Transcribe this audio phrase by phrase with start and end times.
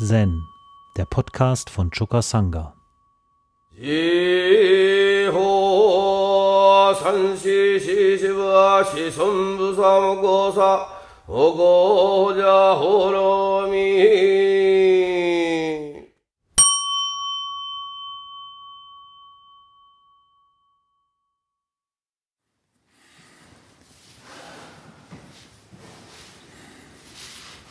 [0.00, 0.46] Zen,
[0.96, 2.72] der Podcast von Choka Sangha.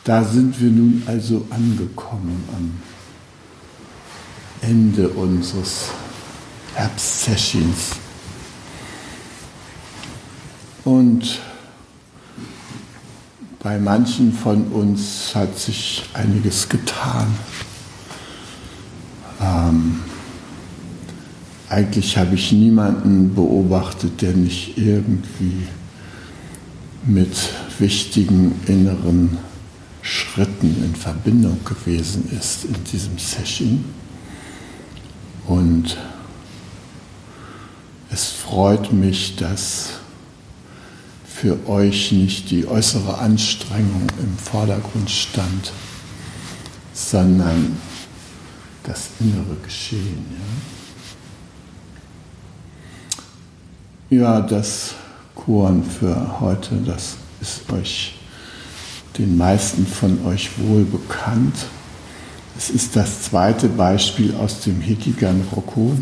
[0.08, 2.72] Da sind wir nun also angekommen am
[4.62, 5.90] Ende unseres
[6.74, 7.90] Herbstsessions.
[10.86, 11.40] Und
[13.62, 17.26] bei manchen von uns hat sich einiges getan.
[19.42, 20.00] Ähm,
[21.68, 25.66] eigentlich habe ich niemanden beobachtet, der nicht irgendwie
[27.04, 27.36] mit
[27.78, 29.36] wichtigen inneren
[30.38, 33.84] Schritten in Verbindung gewesen ist in diesem Session.
[35.48, 35.96] Und
[38.12, 39.94] es freut mich, dass
[41.26, 45.72] für euch nicht die äußere Anstrengung im Vordergrund stand,
[46.94, 47.76] sondern
[48.84, 50.24] das innere Geschehen.
[54.08, 54.94] Ja, ja das
[55.34, 58.17] Koren für heute, das ist euch
[59.18, 61.66] den meisten von euch wohl bekannt.
[62.56, 65.96] Es ist das zweite Beispiel aus dem Hikigan Rokko.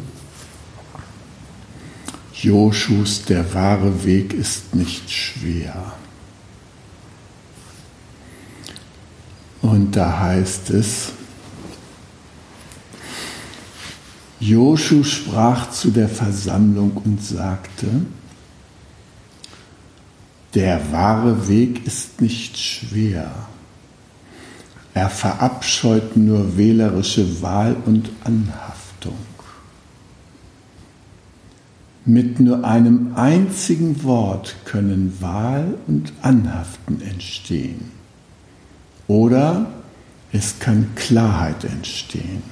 [2.33, 5.95] Joshus, der wahre Weg ist nicht schwer.
[9.63, 11.13] Und da heißt es,
[14.39, 17.87] Joshu sprach zu der Versammlung und sagte,
[20.57, 23.31] der wahre Weg ist nicht schwer.
[24.95, 29.19] Er verabscheut nur wählerische Wahl und Anhaftung.
[32.07, 37.91] Mit nur einem einzigen Wort können Wahl und Anhaften entstehen.
[39.09, 39.67] Oder
[40.33, 42.43] es kann Klarheit entstehen.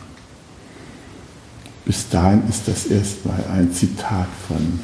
[1.86, 4.80] Bis dahin ist das erstmal ein Zitat von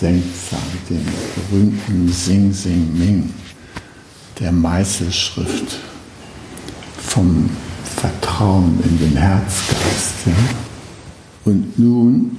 [0.00, 1.04] Sengzang, dem
[1.50, 3.34] berühmten Sing Sing Ming,
[4.38, 5.78] der Meißelschrift
[6.98, 7.50] vom
[7.96, 10.26] Vertrauen in den Herzgeist.
[10.26, 10.32] Ja?
[11.44, 12.38] Und nun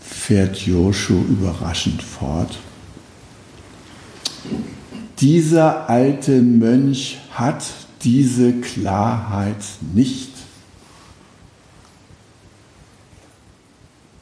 [0.00, 2.58] fährt Joshu überraschend fort.
[5.18, 7.62] Dieser alte Mönch hat
[8.02, 9.62] diese Klarheit
[9.92, 10.30] nicht.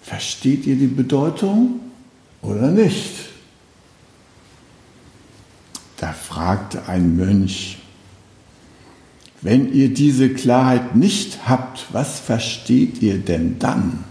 [0.09, 1.81] Versteht ihr die Bedeutung
[2.41, 3.29] oder nicht?
[5.99, 7.79] Da fragte ein Mönch,
[9.43, 14.05] wenn ihr diese Klarheit nicht habt, was versteht ihr denn dann?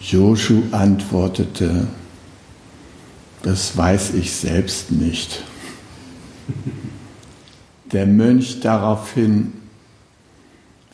[0.00, 1.88] Joshu antwortete,
[3.42, 5.42] das weiß ich selbst nicht.
[7.90, 9.54] Der Mönch daraufhin,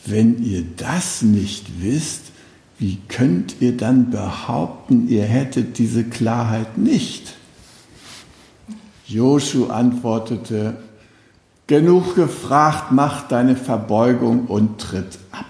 [0.06, 2.24] wenn ihr das nicht wisst,
[2.78, 7.34] wie könnt ihr dann behaupten, ihr hättet diese Klarheit nicht?
[9.06, 10.76] Joshu antwortete,
[11.66, 15.46] genug gefragt, mach deine Verbeugung und tritt ab.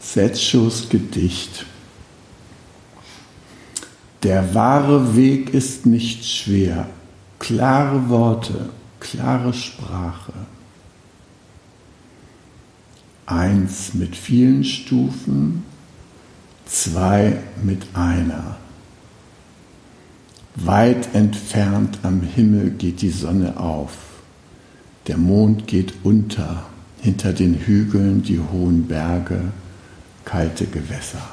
[0.00, 1.66] Setschos Gedicht.
[4.22, 6.88] Der wahre Weg ist nicht schwer,
[7.38, 8.70] klare Worte
[9.04, 10.32] klare Sprache.
[13.26, 15.62] Eins mit vielen Stufen,
[16.66, 18.56] zwei mit einer.
[20.56, 23.92] Weit entfernt am Himmel geht die Sonne auf,
[25.06, 26.64] der Mond geht unter,
[27.00, 29.40] hinter den Hügeln die hohen Berge,
[30.24, 31.28] kalte Gewässer.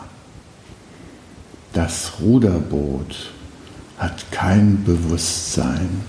[1.72, 3.32] Das Ruderboot
[3.98, 6.02] hat kein Bewusstsein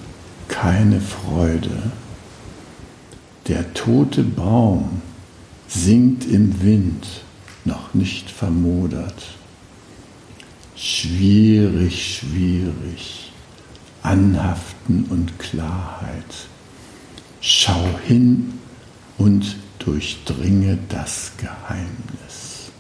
[0.53, 1.91] keine Freude.
[3.49, 5.03] Der tote Baum
[5.67, 7.07] singt im Wind,
[7.65, 9.25] noch nicht vermodert.
[10.77, 13.33] Schwierig, schwierig,
[14.03, 16.47] Anhaften und Klarheit.
[17.41, 18.59] Schau hin
[19.19, 22.71] und durchdringe das Geheimnis.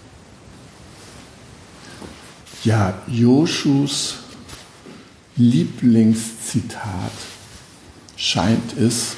[2.64, 4.18] Ja, Joschus
[5.36, 7.31] Lieblingszitat
[8.22, 9.16] scheint es,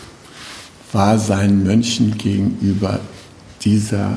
[0.92, 3.00] war seinen Mönchen gegenüber
[3.62, 4.16] dieser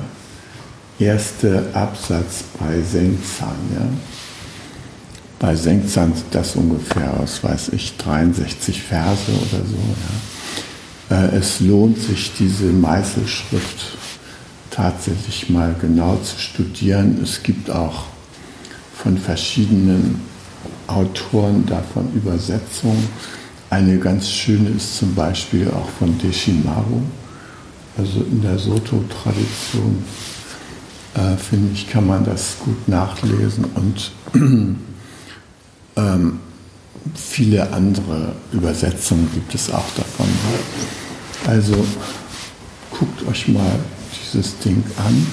[0.98, 3.57] erste Absatz bei Senzan.
[3.75, 3.86] Ja?
[5.39, 9.78] Bei Senkzahn sind das ungefähr, was weiß ich, 63 Verse oder so.
[11.10, 11.24] Ja.
[11.25, 13.98] Äh, es lohnt sich, diese Meißelschrift
[14.72, 17.19] tatsächlich mal genau zu studieren.
[17.22, 18.06] Es gibt auch
[18.95, 20.22] von verschiedenen
[20.88, 23.10] Autoren davon Übersetzungen.
[23.69, 27.02] Eine ganz schöne ist zum Beispiel auch von Deshimaru,
[27.98, 30.04] also in der Soto-Tradition,
[31.16, 34.12] äh, finde ich, kann man das gut nachlesen und
[35.98, 36.40] ähm,
[37.14, 40.28] viele andere Übersetzungen gibt es auch davon.
[41.46, 41.86] Also
[42.92, 43.80] guckt euch mal
[44.13, 45.28] dieses Ding an.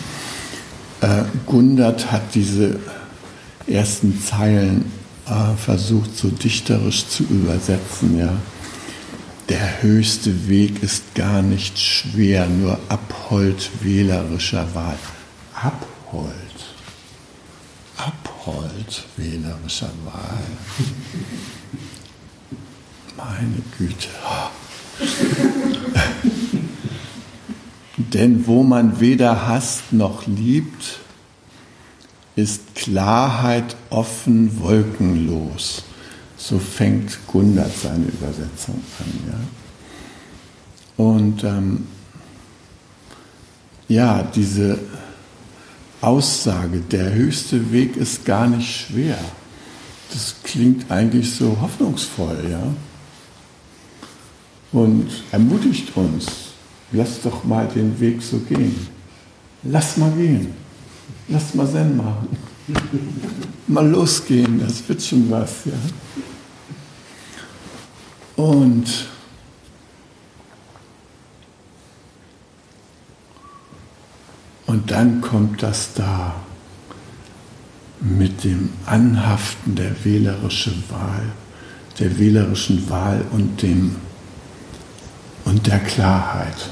[1.00, 2.80] Äh, Gundert hat diese
[3.66, 4.90] ersten Zeilen
[5.56, 8.18] versucht, so dichterisch zu übersetzen.
[8.18, 8.36] Ja.
[9.48, 14.98] Der höchste Weg ist gar nicht schwer, nur Abhold wählerischer Wahl.
[15.54, 16.34] Abhold.
[17.96, 20.44] Abhold wählerischer Wahl.
[23.16, 24.08] Meine Güte.
[27.96, 31.00] Denn wo man weder hasst noch liebt,
[32.36, 35.84] ist Klarheit offen, wolkenlos.
[36.36, 39.20] So fängt Gundert seine Übersetzung an.
[39.28, 41.04] Ja?
[41.04, 41.86] Und ähm,
[43.88, 44.78] ja, diese
[46.00, 49.18] Aussage, der höchste Weg ist gar nicht schwer,
[50.12, 52.62] das klingt eigentlich so hoffnungsvoll, ja.
[54.70, 56.26] Und ermutigt uns,
[56.92, 58.88] lass doch mal den Weg so gehen.
[59.62, 60.63] Lass mal gehen.
[61.28, 62.28] Lass mal Zen machen.
[63.66, 65.72] mal losgehen, das wird schon was, ja.
[68.36, 68.86] Und
[74.66, 76.34] und dann kommt das da
[78.00, 81.32] mit dem Anhaften der wählerischen Wahl,
[81.98, 83.96] der wählerischen Wahl und dem
[85.44, 86.70] und der Klarheit.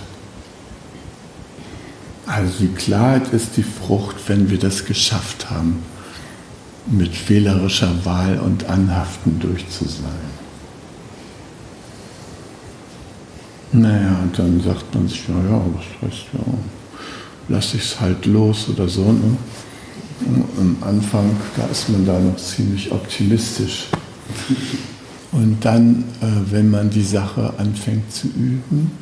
[2.34, 5.82] Also die Klarheit ist die Frucht, wenn wir das geschafft haben,
[6.86, 9.66] mit fehlerischer Wahl und Anhaften durch.
[13.72, 16.54] Naja, und dann sagt man sich, ja, ja, was heißt ja,
[17.48, 19.12] lasse ich es halt los oder so.
[19.12, 19.36] Ne?
[20.58, 23.88] Am Anfang, da ist man da noch ziemlich optimistisch.
[25.32, 29.01] Und dann, äh, wenn man die Sache anfängt zu üben,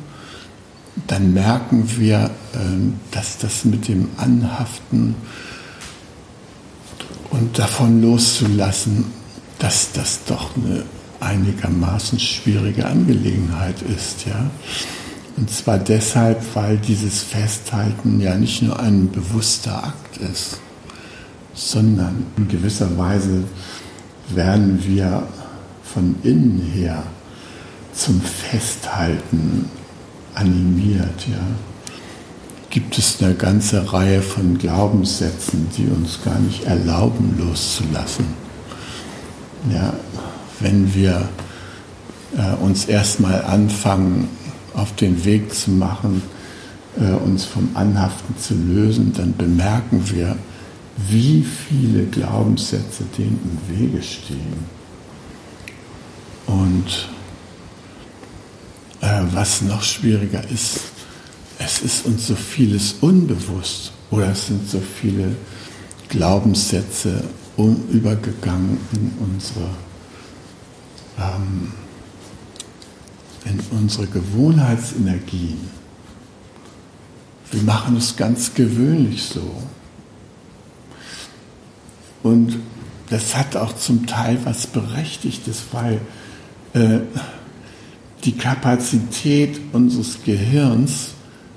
[1.07, 5.15] dann merken wir, ähm, dass das mit dem Anhaften
[7.29, 9.05] und davon loszulassen,
[9.59, 10.83] dass das doch eine
[11.19, 14.25] einigermaßen schwierige Angelegenheit ist.
[14.25, 14.49] Ja?
[15.37, 20.59] Und zwar deshalb, weil dieses Festhalten ja nicht nur ein bewusster Akt ist,
[21.53, 23.43] sondern in gewisser Weise
[24.29, 25.27] werden wir
[25.83, 27.03] von innen her
[27.93, 29.69] zum Festhalten
[30.35, 31.27] animiert.
[31.29, 31.39] Ja.
[32.69, 38.25] Gibt es eine ganze Reihe von Glaubenssätzen, die uns gar nicht erlauben, loszulassen.
[39.71, 39.93] Ja,
[40.59, 41.29] wenn wir
[42.37, 44.29] äh, uns erstmal anfangen,
[44.73, 46.21] auf den Weg zu machen,
[46.97, 50.37] äh, uns vom Anhaften zu lösen, dann bemerken wir,
[51.09, 54.65] wie viele Glaubenssätze dem im Wege stehen.
[56.47, 57.09] Und
[59.33, 60.79] was noch schwieriger ist,
[61.59, 65.35] es ist uns so vieles unbewusst oder es sind so viele
[66.09, 67.23] Glaubenssätze
[67.57, 69.69] übergegangen in unsere,
[71.19, 71.71] ähm,
[73.45, 75.59] in unsere Gewohnheitsenergien.
[77.51, 79.61] Wir machen es ganz gewöhnlich so.
[82.23, 82.59] Und
[83.09, 85.99] das hat auch zum Teil was Berechtigtes, weil
[86.73, 86.99] äh,
[88.23, 91.09] die Kapazität unseres Gehirns,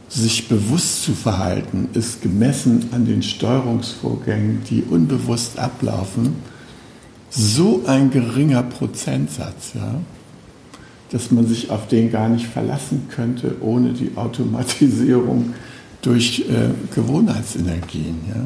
[0.08, 6.36] sich bewusst zu verhalten, ist gemessen an den Steuerungsvorgängen, die unbewusst ablaufen,
[7.30, 10.00] so ein geringer Prozentsatz, ja,
[11.10, 15.54] dass man sich auf den gar nicht verlassen könnte ohne die Automatisierung
[16.00, 18.18] durch äh, Gewohnheitsenergien.
[18.28, 18.40] Ja.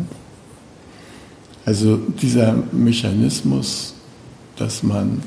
[1.67, 3.95] Also dieser Mechanismus,
[4.57, 5.23] dass man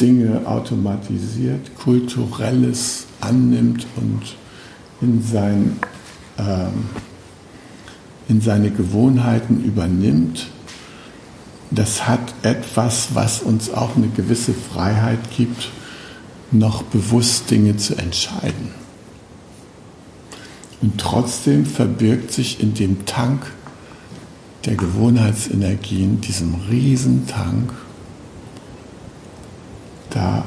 [0.00, 4.36] Dinge automatisiert, kulturelles annimmt und
[5.00, 5.78] in, sein,
[6.38, 6.86] ähm,
[8.28, 10.48] in seine Gewohnheiten übernimmt,
[11.70, 15.70] das hat etwas, was uns auch eine gewisse Freiheit gibt,
[16.50, 18.70] noch bewusst Dinge zu entscheiden.
[20.82, 23.46] Und trotzdem verbirgt sich in dem Tank
[24.66, 27.72] der Gewohnheitsenergien, diesem Riesentank,
[30.12, 30.44] da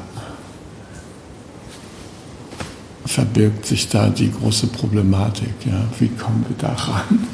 [3.05, 5.53] verbirgt sich da die große Problematik.
[5.65, 5.85] Ja?
[5.99, 7.27] Wie kommen wir da ran?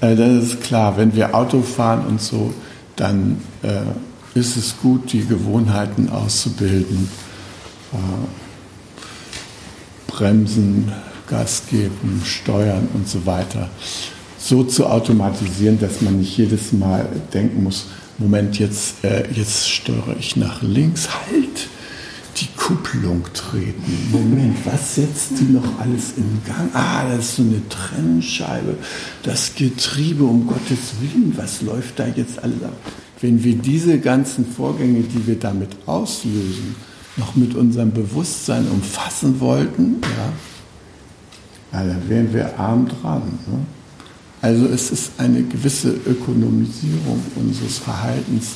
[0.00, 2.52] Äh, das ist klar, wenn wir Auto fahren und so,
[2.96, 7.08] dann äh, ist es gut, die Gewohnheiten auszubilden.
[7.92, 7.96] Äh,
[10.06, 10.92] bremsen,
[11.26, 13.68] Gas geben, steuern und so weiter.
[14.38, 17.86] So zu automatisieren, dass man nicht jedes Mal denken muss,
[18.18, 21.68] Moment, jetzt, äh, jetzt steuere ich nach links, halt,
[22.40, 24.08] die Kupplung treten.
[24.10, 26.70] Moment, was setzt die noch alles in Gang?
[26.74, 28.76] Ah, das ist so eine Trennscheibe.
[29.22, 32.76] Das Getriebe, um Gottes Willen, was läuft da jetzt alles ab?
[33.20, 36.74] Wenn wir diese ganzen Vorgänge, die wir damit auslösen,
[37.16, 43.22] noch mit unserem Bewusstsein umfassen wollten, ja, ja dann wären wir arm dran.
[43.46, 43.58] Ne?
[44.46, 48.52] Also es ist eine gewisse Ökonomisierung unseres Verhaltens,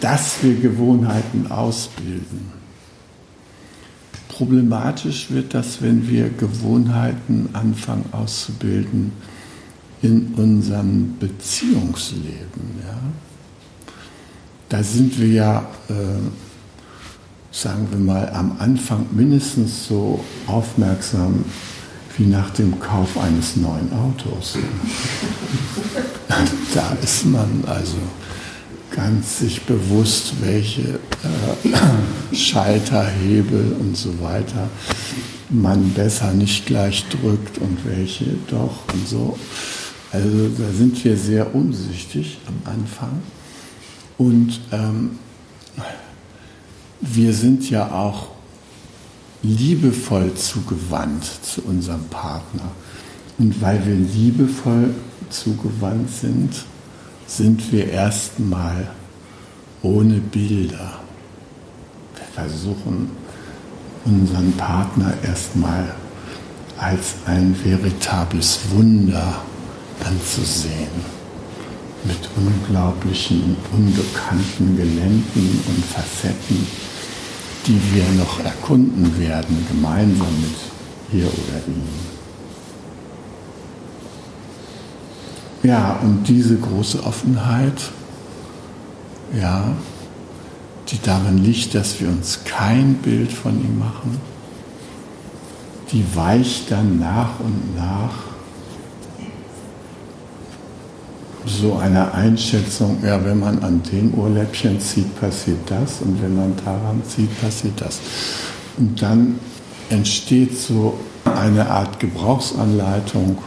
[0.00, 2.50] dass wir Gewohnheiten ausbilden.
[4.26, 9.12] Problematisch wird das, wenn wir Gewohnheiten anfangen auszubilden
[10.02, 12.80] in unserem Beziehungsleben.
[12.84, 12.98] Ja?
[14.70, 15.94] Da sind wir ja, äh,
[17.52, 21.44] sagen wir mal, am Anfang mindestens so aufmerksam
[22.16, 24.58] wie nach dem Kauf eines neuen Autos.
[26.74, 27.98] da ist man also
[28.94, 34.68] ganz sich bewusst, welche äh, Schalter, Hebel und so weiter
[35.52, 39.38] man besser nicht gleich drückt und welche doch und so.
[40.10, 43.22] Also da sind wir sehr umsichtig am Anfang.
[44.18, 45.18] Und ähm,
[47.00, 48.28] wir sind ja auch
[49.42, 52.70] liebevoll zugewandt zu unserem Partner.
[53.38, 54.94] Und weil wir liebevoll
[55.30, 56.64] zugewandt sind,
[57.26, 58.88] sind wir erstmal
[59.82, 61.00] ohne Bilder.
[62.14, 63.10] Wir versuchen
[64.04, 65.94] unseren Partner erstmal
[66.78, 69.40] als ein veritables Wunder
[70.04, 71.22] anzusehen.
[72.04, 76.66] Mit unglaublichen, unbekannten Geländen und Facetten
[77.66, 81.82] die wir noch erkunden werden, gemeinsam mit ihr oder ihm.
[85.62, 87.90] Ja, und diese große Offenheit,
[89.38, 89.76] ja,
[90.88, 94.20] die darin liegt, dass wir uns kein Bild von ihm machen,
[95.92, 98.31] die weicht dann nach und nach
[101.46, 106.54] so eine Einschätzung, ja, wenn man an dem Ohrläppchen zieht, passiert das und wenn man
[106.64, 108.00] daran zieht, passiert das.
[108.78, 109.38] Und dann
[109.90, 113.38] entsteht so eine Art Gebrauchsanleitung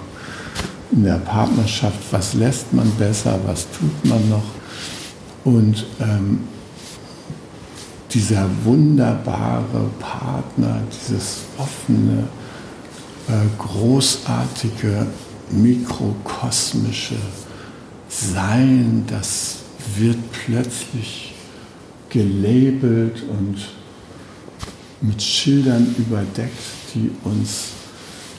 [0.92, 4.44] in der Partnerschaft, was lässt man besser, was tut man noch.
[5.44, 6.42] Und ähm,
[8.12, 12.28] dieser wunderbare Partner, dieses offene,
[13.28, 15.08] äh, großartige,
[15.52, 17.16] mikrokosmische,
[18.16, 19.58] sein, das
[19.98, 21.34] wird plötzlich
[22.10, 23.58] gelabelt und
[25.02, 26.58] mit Schildern überdeckt,
[26.94, 27.70] die uns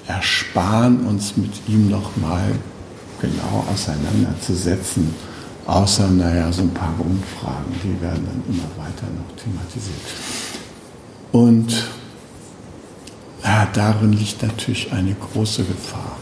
[0.07, 2.53] ersparen, uns mit ihm nochmal
[3.21, 5.15] genau auseinanderzusetzen.
[5.67, 9.97] Außer, naja, so ein paar Grundfragen, die werden dann immer weiter noch thematisiert.
[11.33, 11.89] Und
[13.43, 16.17] ja, darin liegt natürlich eine große Gefahr.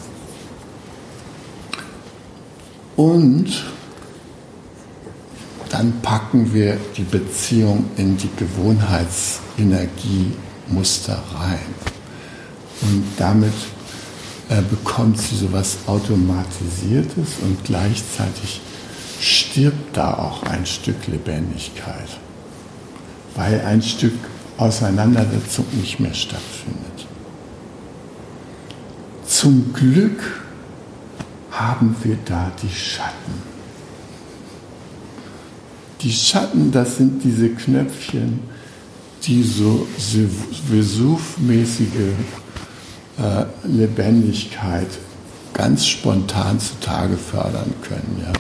[2.97, 3.65] Und
[5.71, 11.59] dann packen wir die Beziehung in die Gewohnheitsenergiemuster rein.
[12.83, 13.53] Und damit
[14.49, 18.61] äh, bekommt sie so etwas Automatisiertes und gleichzeitig
[19.21, 22.09] stirbt da auch ein Stück Lebendigkeit,
[23.35, 24.15] weil ein Stück
[24.59, 27.07] Auseinandersetzung nicht mehr stattfindet.
[29.27, 30.44] Zum Glück
[31.55, 33.55] haben wir da die Schatten.
[36.01, 38.41] Die Schatten, das sind diese Knöpfchen,
[39.23, 39.87] die so
[40.69, 42.13] Vesuv-mäßige
[43.19, 44.89] äh, Lebendigkeit
[45.55, 48.33] ganz spontan zutage fördern können, ja,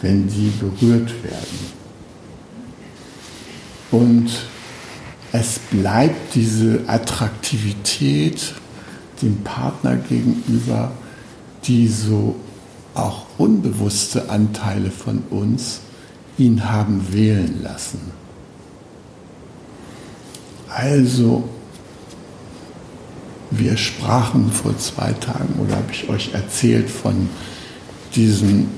[0.00, 1.76] wenn die berührt werden.
[3.90, 4.30] Und
[5.32, 8.54] es bleibt diese Attraktivität
[9.20, 10.92] dem Partner gegenüber
[11.66, 12.36] die so
[12.94, 15.80] auch unbewusste Anteile von uns
[16.38, 18.00] ihn haben wählen lassen.
[20.68, 21.48] Also,
[23.50, 27.28] wir sprachen vor zwei Tagen oder habe ich euch erzählt von
[28.14, 28.68] diesem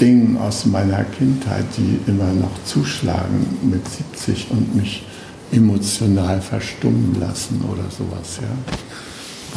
[0.00, 5.04] Dingen aus meiner Kindheit, die immer noch zuschlagen mit 70 und mich
[5.50, 8.74] emotional verstummen lassen oder sowas, ja.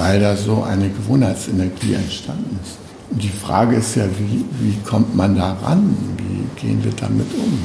[0.01, 2.77] Weil da so eine Gewohnheitsenergie entstanden ist.
[3.11, 5.95] Und die Frage ist ja, wie, wie kommt man da ran?
[6.17, 7.59] Wie gehen wir damit um?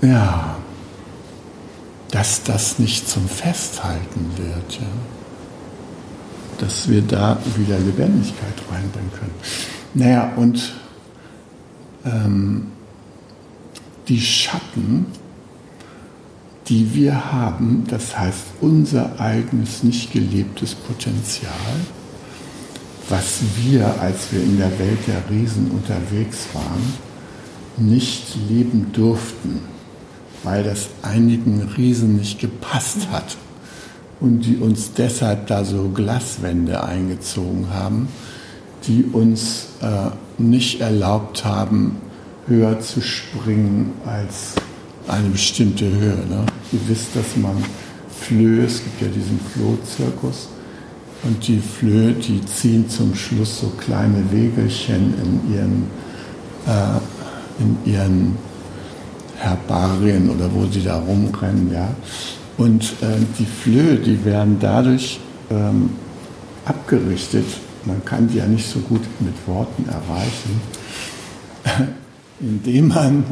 [0.00, 0.56] Ja, ja
[2.10, 4.86] dass das nicht zum Festhalten wird, ja.
[6.58, 9.34] Dass wir da wieder Lebendigkeit reinbringen können.
[9.92, 10.72] Naja, und
[12.06, 12.68] ähm,
[14.08, 15.06] die Schatten,
[16.68, 21.52] die wir haben, das heißt unser eigenes nicht gelebtes Potenzial,
[23.08, 26.92] was wir, als wir in der Welt der Riesen unterwegs waren,
[27.78, 29.60] nicht leben durften,
[30.42, 33.36] weil das einigen Riesen nicht gepasst hat
[34.20, 38.08] und die uns deshalb da so Glaswände eingezogen haben,
[38.86, 40.10] die uns äh,
[40.42, 41.96] nicht erlaubt haben,
[42.46, 44.54] höher zu springen als
[45.08, 46.24] eine bestimmte Höhe.
[46.28, 46.44] Ne?
[46.72, 47.56] Ihr wisst, dass man
[48.20, 50.48] Flöhe, es gibt ja diesen Flohzirkus,
[51.24, 55.82] und die Flöhe, die ziehen zum Schluss so kleine Wegelchen in ihren,
[56.66, 58.36] äh, in ihren
[59.36, 61.72] Herbarien oder wo sie da rumrennen.
[61.72, 61.88] Ja?
[62.56, 65.18] Und äh, die Flöhe, die werden dadurch
[65.50, 65.90] ähm,
[66.64, 67.46] abgerichtet,
[67.84, 70.60] man kann die ja nicht so gut mit Worten erreichen,
[72.40, 73.24] indem man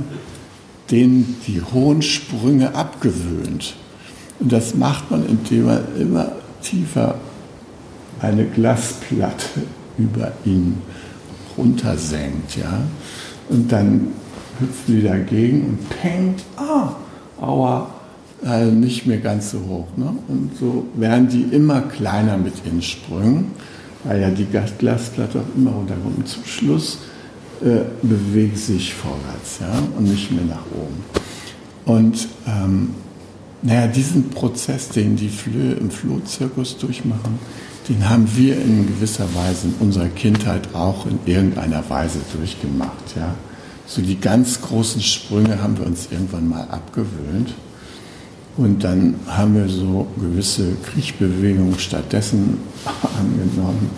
[0.91, 3.75] denen die hohen Sprünge abgewöhnt.
[4.39, 7.17] Und das macht man, indem man immer tiefer
[8.21, 9.63] eine Glasplatte
[9.99, 10.79] über ihn
[11.57, 12.57] runtersenkt.
[12.57, 12.81] Ja?
[13.49, 14.09] Und dann
[14.59, 16.93] hüpfen die dagegen und peng, ah,
[17.41, 17.89] aua,
[18.45, 19.87] äh, nicht mehr ganz so hoch.
[19.97, 20.15] Ne?
[20.29, 23.53] Und so werden die immer kleiner mit ihren Sprüngen,
[24.05, 26.19] weil ja die Glasplatte auch immer runterkommt.
[26.19, 26.99] Und zum Schluss
[27.63, 31.05] äh, bewegt sich vorwärts ja, und nicht mehr nach oben.
[31.85, 32.95] Und ähm,
[33.63, 37.39] naja, diesen Prozess, den die Flöhe im Flohzirkus durchmachen,
[37.89, 43.17] den haben wir in gewisser Weise in unserer Kindheit auch in irgendeiner Weise durchgemacht.
[43.17, 43.35] Ja.
[43.87, 47.55] So die ganz großen Sprünge haben wir uns irgendwann mal abgewöhnt.
[48.57, 52.59] Und dann haben wir so gewisse Kriechbewegungen stattdessen
[53.19, 53.91] angenommen.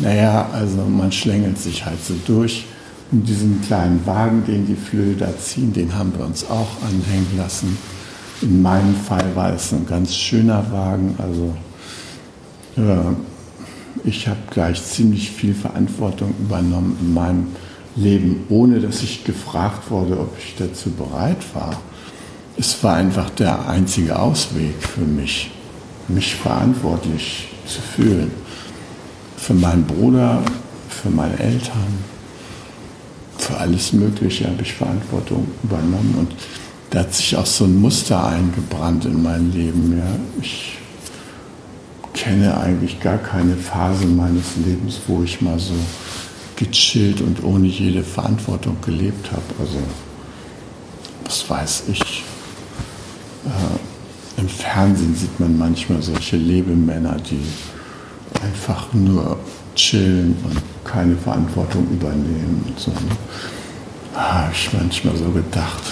[0.00, 2.64] Naja, also man schlängelt sich halt so durch.
[3.12, 7.36] Und diesen kleinen Wagen, den die Flöhe da ziehen, den haben wir uns auch anhängen
[7.36, 7.76] lassen.
[8.40, 11.16] In meinem Fall war es ein ganz schöner Wagen.
[11.18, 11.54] Also
[12.76, 17.48] äh, ich habe gleich ziemlich viel Verantwortung übernommen in meinem
[17.96, 21.80] Leben, ohne dass ich gefragt wurde, ob ich dazu bereit war.
[22.56, 25.50] Es war einfach der einzige Ausweg für mich,
[26.08, 28.30] mich verantwortlich zu fühlen
[29.40, 30.42] für meinen Bruder,
[30.88, 32.04] für meine Eltern,
[33.38, 36.34] für alles Mögliche habe ich Verantwortung übernommen und
[36.90, 39.96] da hat sich auch so ein Muster eingebrannt in mein Leben.
[39.96, 40.42] Ja.
[40.42, 40.78] Ich
[42.12, 45.74] kenne eigentlich gar keine Phase meines Lebens, wo ich mal so
[46.56, 49.42] gechillt und ohne jede Verantwortung gelebt habe.
[49.58, 49.78] Also,
[51.24, 52.24] was weiß ich.
[53.46, 57.40] Äh, Im Fernsehen sieht man manchmal solche Lebemänner, die
[58.42, 59.38] einfach nur
[59.74, 62.92] chillen und keine Verantwortung übernehmen und so.
[64.14, 65.82] Da habe ich manchmal so gedacht,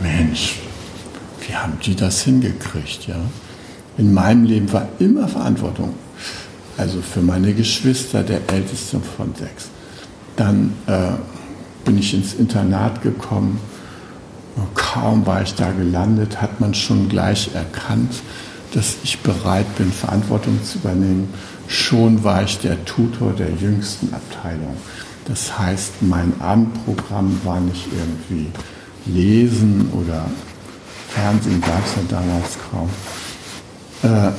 [0.00, 0.58] Mensch,
[1.46, 3.16] wie haben die das hingekriegt, ja?
[3.98, 5.94] In meinem Leben war immer Verantwortung.
[6.78, 9.68] Also für meine Geschwister, der älteste von sechs.
[10.36, 11.12] Dann äh,
[11.84, 13.60] bin ich ins Internat gekommen.
[14.74, 18.14] Kaum war ich da gelandet, hat man schon gleich erkannt,
[18.74, 21.28] dass ich bereit bin, Verantwortung zu übernehmen.
[21.66, 24.76] Schon war ich der Tutor der jüngsten Abteilung.
[25.26, 28.48] Das heißt, mein Abendprogramm war nicht irgendwie
[29.06, 30.26] Lesen oder
[31.08, 32.88] Fernsehen gab es ja damals kaum,
[34.02, 34.32] äh,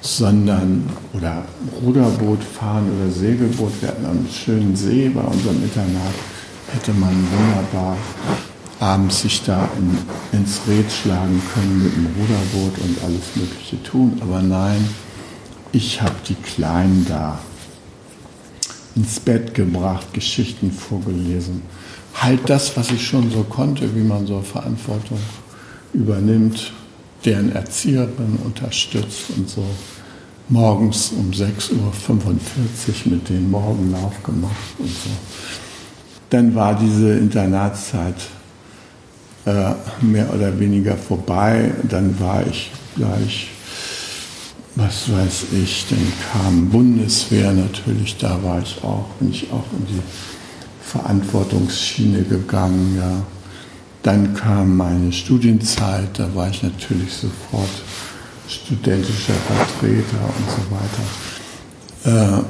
[0.00, 1.44] sondern oder
[1.82, 3.72] Ruderboot fahren oder Segelboot.
[3.80, 6.14] Wir hatten einen schönen See bei unserem Internat,
[6.72, 7.96] hätte man wunderbar
[8.80, 14.18] abends sich da in, ins Red schlagen können mit dem Ruderboot und alles Mögliche tun.
[14.20, 14.88] Aber nein,
[15.72, 17.38] ich habe die Kleinen da
[18.94, 21.62] ins Bett gebracht, Geschichten vorgelesen.
[22.14, 25.20] Halt das, was ich schon so konnte, wie man so Verantwortung
[25.92, 26.72] übernimmt,
[27.24, 29.64] deren Erzieherin unterstützt und so.
[30.48, 35.10] Morgens um 6.45 Uhr mit denen Morgenlauf gemacht und so.
[36.30, 38.14] Dann war diese Internatszeit
[39.44, 41.72] äh, mehr oder weniger vorbei.
[41.88, 43.50] Dann war ich gleich
[44.78, 49.86] was weiß ich, dann kam Bundeswehr natürlich, da war ich auch, bin ich auch in
[49.86, 50.02] die
[50.82, 53.22] Verantwortungsschiene gegangen, ja.
[54.04, 57.68] Dann kam meine Studienzeit, da war ich natürlich sofort
[58.48, 62.42] studentischer Vertreter und so weiter.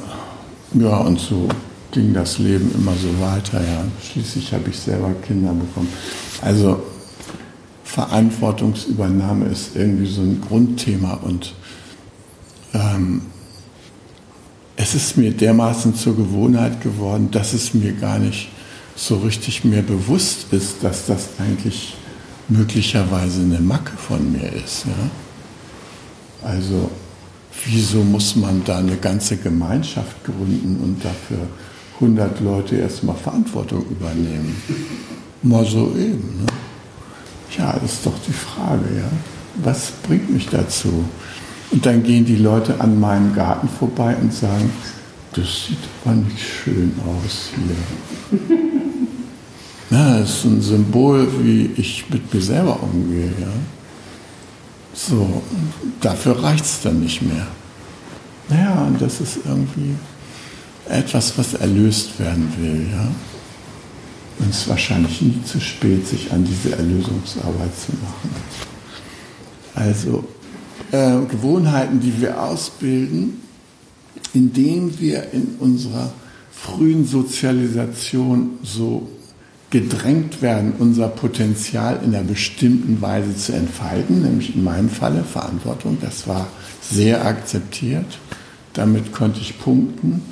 [0.75, 1.49] Äh, ja, und so
[1.91, 3.59] ging das Leben immer so weiter.
[3.63, 3.85] Ja.
[4.13, 5.89] Schließlich habe ich selber Kinder bekommen.
[6.43, 6.83] Also
[7.85, 11.55] Verantwortungsübernahme ist irgendwie so ein Grundthema und
[12.75, 13.23] ähm,
[14.77, 18.49] es ist mir dermaßen zur Gewohnheit geworden, dass es mir gar nicht
[18.95, 21.97] so richtig mehr bewusst ist, dass das eigentlich
[22.49, 24.87] möglicherweise eine Macke von mir ist.
[24.87, 26.49] Ja?
[26.49, 26.91] Also
[27.65, 31.47] wieso muss man da eine ganze Gemeinschaft gründen und dafür
[31.95, 34.57] 100 Leute erstmal Verantwortung übernehmen?
[35.43, 36.45] Mal so eben.
[36.45, 36.47] Ne?
[37.57, 38.85] Ja, das ist doch die Frage.
[38.97, 39.11] Ja?
[39.65, 41.05] Was bringt mich dazu?
[41.71, 44.71] Und dann gehen die Leute an meinem Garten vorbei und sagen,
[45.35, 48.39] das sieht aber nicht schön aus hier.
[49.91, 53.33] Na, das ist ein Symbol, wie ich mit mir selber umgehe.
[53.41, 53.53] Ja?
[54.95, 55.43] So,
[56.01, 57.47] dafür reicht es dann nicht mehr.
[58.49, 59.95] Naja, und das ist irgendwie
[60.89, 62.87] etwas, was erlöst werden will.
[62.91, 63.09] Ja?
[64.39, 68.31] Und es ist wahrscheinlich nie zu spät, sich an diese Erlösungsarbeit zu machen.
[69.75, 70.25] Also
[70.93, 73.41] äh, Gewohnheiten, die wir ausbilden,
[74.35, 76.13] indem wir in unserer
[76.51, 79.09] frühen Sozialisation so
[79.71, 85.99] gedrängt werden, unser Potenzial in einer bestimmten Weise zu entfalten, nämlich in meinem Falle Verantwortung.
[86.01, 86.49] Das war
[86.81, 88.19] sehr akzeptiert.
[88.73, 90.23] Damit konnte ich punkten.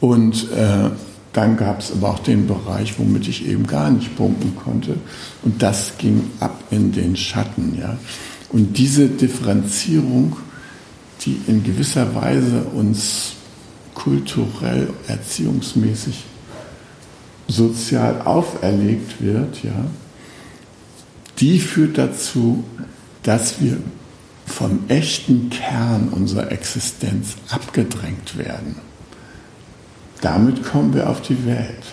[0.00, 0.90] Und äh,
[1.32, 4.96] dann gab es aber auch den Bereich, womit ich eben gar nicht punkten konnte.
[5.42, 7.76] Und das ging ab in den Schatten.
[7.78, 7.98] Ja.
[8.52, 10.36] Und diese Differenzierung,
[11.22, 13.32] die in gewisser Weise uns
[13.94, 16.24] kulturell, erziehungsmäßig,
[17.46, 19.84] sozial auferlegt wird, ja,
[21.38, 22.64] die führt dazu,
[23.22, 23.78] dass wir
[24.46, 28.76] vom echten Kern unserer Existenz abgedrängt werden.
[30.20, 31.84] Damit kommen wir auf die Welt.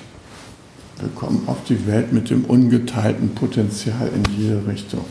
[0.99, 5.05] Wir kommen auf die Welt mit dem ungeteilten Potenzial in jede Richtung.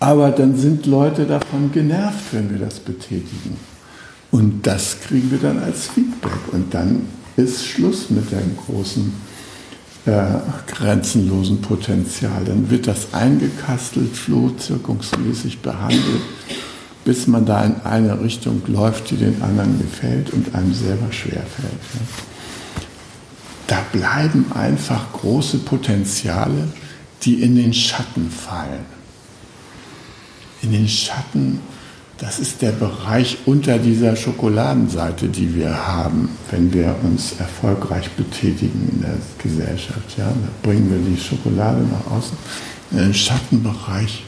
[0.00, 3.56] Aber dann sind Leute davon genervt, wenn wir das betätigen.
[4.30, 6.52] Und das kriegen wir dann als Feedback.
[6.52, 7.06] Und dann
[7.36, 9.12] ist Schluss mit dem großen,
[10.06, 10.22] äh,
[10.66, 12.44] grenzenlosen Potenzial.
[12.44, 16.22] Dann wird das eingekastelt, flohzirkungsmäßig behandelt,
[17.04, 21.80] bis man da in eine Richtung läuft, die den anderen gefällt und einem selber schwerfällt.
[21.94, 22.00] Ja.
[23.66, 26.68] Da bleiben einfach große Potenziale,
[27.22, 28.97] die in den Schatten fallen
[30.62, 31.60] in den Schatten,
[32.18, 38.88] das ist der Bereich unter dieser Schokoladenseite, die wir haben, wenn wir uns erfolgreich betätigen
[38.92, 40.18] in der Gesellschaft.
[40.18, 40.26] Ja?
[40.26, 42.36] Da bringen wir die Schokolade nach außen.
[42.90, 44.24] In den Schattenbereich,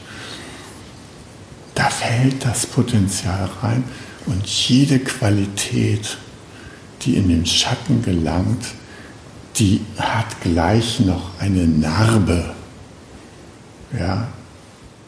[1.75, 3.83] da fällt das Potenzial rein
[4.25, 6.17] und jede Qualität,
[7.01, 8.65] die in den Schatten gelangt,
[9.57, 12.53] die hat gleich noch eine Narbe.
[13.97, 14.29] Ja,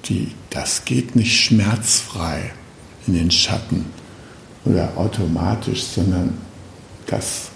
[0.06, 2.52] die, das geht nicht schmerzfrei
[3.08, 3.86] in den Schatten
[4.66, 6.38] oder automatisch, sondern
[7.08, 7.50] das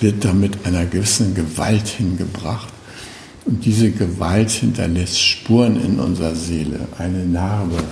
[0.00, 2.68] wird damit einer gewissen Gewalt hingebracht.
[3.46, 7.82] Und diese Gewalt hinterlässt Spuren in unserer Seele, eine Narbe.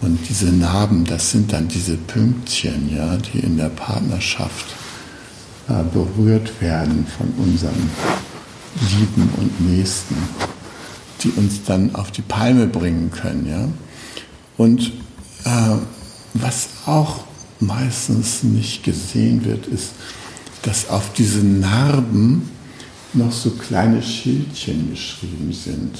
[0.00, 4.74] Und diese Narben, das sind dann diese Pünktchen, ja, die in der Partnerschaft
[5.68, 7.90] äh, berührt werden von unserem
[8.80, 10.16] Lieben und Nächsten
[11.24, 13.48] die uns dann auf die Palme bringen können.
[13.48, 13.68] Ja?
[14.56, 14.92] Und
[15.44, 15.76] äh,
[16.34, 17.24] was auch
[17.60, 19.92] meistens nicht gesehen wird, ist,
[20.62, 22.50] dass auf diesen Narben
[23.14, 25.98] noch so kleine Schildchen geschrieben sind,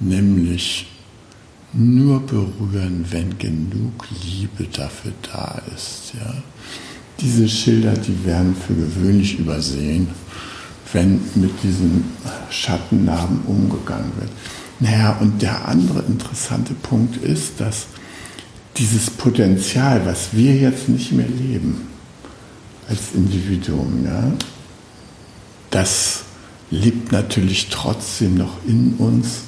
[0.00, 0.86] nämlich
[1.72, 6.12] nur berühren, wenn genug Liebe dafür da ist.
[6.14, 6.34] Ja?
[7.20, 10.08] Diese Schilder, die werden für gewöhnlich übersehen
[10.94, 12.04] wenn mit diesen
[12.50, 14.30] Schattennarben umgegangen wird.
[14.80, 17.86] Naja, und der andere interessante Punkt ist, dass
[18.76, 21.88] dieses Potenzial, was wir jetzt nicht mehr leben
[22.88, 24.32] als Individuum, ja,
[25.70, 26.22] das
[26.70, 29.42] lebt natürlich trotzdem noch in uns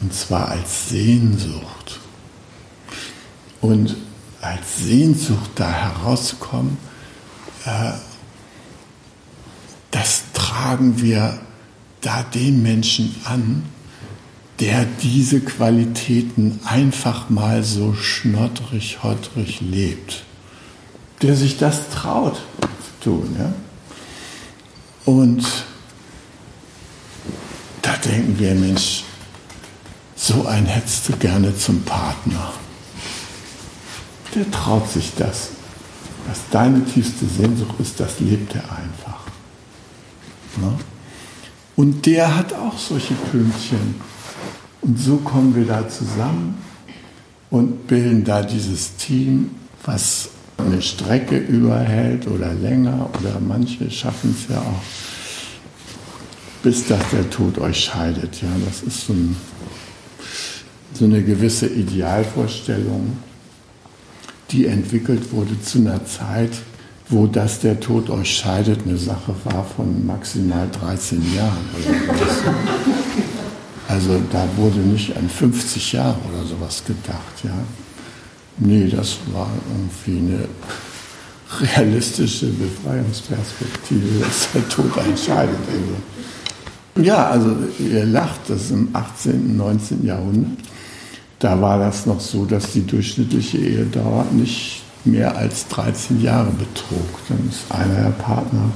[0.00, 2.00] und zwar als Sehnsucht.
[3.60, 3.96] Und
[4.40, 6.78] als Sehnsucht da herauszukommen,
[7.64, 7.92] äh,
[9.90, 10.22] das
[10.58, 11.38] tragen wir
[12.00, 13.62] da den Menschen an,
[14.60, 20.24] der diese Qualitäten einfach mal so schnottrig, hottrig lebt,
[21.22, 23.36] der sich das traut zu tun.
[23.38, 23.52] Ja?
[25.04, 25.44] Und
[27.82, 29.04] da denken wir, Mensch,
[30.16, 32.52] so einen hättest du gerne zum Partner.
[34.34, 35.50] Der traut sich das.
[36.26, 39.17] Was deine tiefste Sehnsucht ist, das lebt er einfach.
[40.60, 40.72] Ne?
[41.76, 43.94] Und der hat auch solche Pünktchen.
[44.80, 46.58] Und so kommen wir da zusammen
[47.50, 49.50] und bilden da dieses Team,
[49.84, 54.82] was eine Strecke überhält oder länger oder manche schaffen es ja auch,
[56.62, 58.42] bis dass der Tod euch scheidet.
[58.42, 59.36] Ja, das ist so, ein,
[60.94, 63.18] so eine gewisse Idealvorstellung,
[64.50, 66.52] die entwickelt wurde zu einer Zeit,
[67.10, 71.56] wo das der Tod euch scheidet eine Sache war von maximal 13 Jahren.
[73.88, 77.42] Also da wurde nicht an 50 Jahre oder sowas gedacht.
[77.42, 77.50] Ja.
[78.58, 80.48] Nee, das war irgendwie eine
[81.60, 85.56] realistische Befreiungsperspektive, dass der Tod entscheidet.
[85.66, 87.02] Also.
[87.06, 90.04] Ja, also ihr lacht, das ist im 18., und 19.
[90.04, 90.58] Jahrhundert.
[91.38, 97.08] Da war das noch so, dass die durchschnittliche Ehedauer nicht mehr als 13 Jahre betrug.
[97.28, 98.70] Dann ist einer der Partner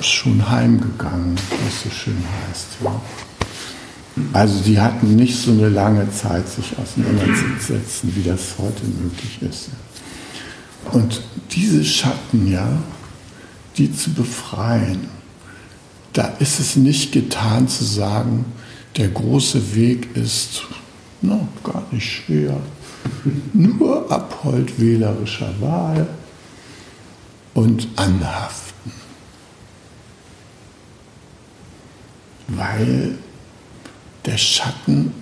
[0.00, 2.66] schon heimgegangen, was so schön heißt.
[2.84, 3.00] Ja.
[4.32, 9.70] Also die hatten nicht so eine lange Zeit, sich auseinanderzusetzen, wie das heute möglich ist.
[10.92, 12.78] Und diese Schatten, ja,
[13.76, 15.08] die zu befreien,
[16.12, 18.44] da ist es nicht getan zu sagen,
[18.96, 20.62] der große Weg ist
[21.22, 22.56] no, gar nicht schwer,
[23.52, 26.06] nur Abhold wählerischer Wahl
[27.54, 28.92] und Anhaften.
[32.48, 33.18] Weil
[34.24, 35.12] der Schatten,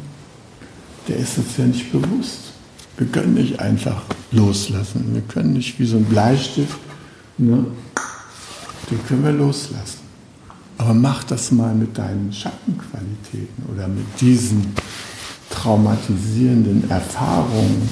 [1.08, 2.52] der ist uns ja nicht bewusst.
[2.96, 5.14] Wir können nicht einfach loslassen.
[5.14, 6.78] Wir können nicht wie so ein Bleistift,
[7.38, 7.66] ne,
[8.90, 10.00] den können wir loslassen.
[10.78, 14.74] Aber mach das mal mit deinen Schattenqualitäten oder mit diesen
[15.66, 17.88] traumatisierenden Erfahrungen,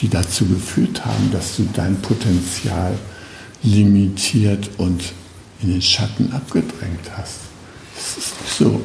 [0.00, 2.96] die dazu geführt haben, dass du dein Potenzial
[3.62, 5.12] limitiert und
[5.60, 7.40] in den Schatten abgedrängt hast.
[7.94, 8.80] Das ist nicht so.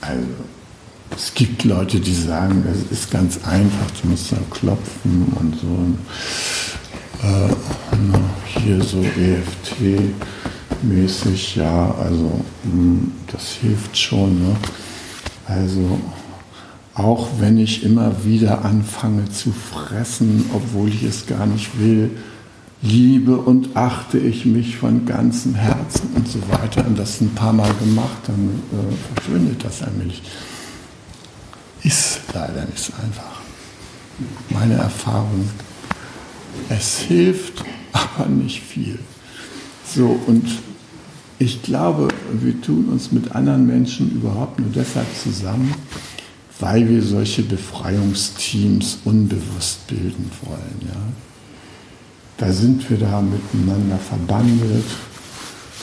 [0.00, 0.26] Also,
[1.16, 7.26] es gibt Leute, die sagen, es ist ganz einfach, du musst da klopfen und so.
[7.26, 7.54] Äh,
[8.62, 10.14] hier so EFT
[10.82, 14.38] mäßig, ja, also hm, das hilft schon.
[14.40, 14.56] Ne?
[15.50, 15.98] Also
[16.94, 22.10] auch wenn ich immer wieder anfange zu fressen, obwohl ich es gar nicht will,
[22.82, 27.52] liebe und achte ich mich von ganzem Herzen und so weiter und das ein paar
[27.52, 30.22] Mal gemacht, dann äh, verschwindet das allmählich.
[31.82, 33.40] Ist leider nicht so einfach.
[34.50, 35.48] Meine Erfahrung,
[36.68, 38.98] es hilft, aber nicht viel.
[39.84, 40.46] So, und
[41.40, 45.74] ich glaube, wir tun uns mit anderen Menschen überhaupt nur deshalb zusammen,
[46.60, 50.80] weil wir solche Befreiungsteams unbewusst bilden wollen.
[50.82, 51.00] Ja.
[52.36, 54.84] Da sind wir da miteinander verbandelt,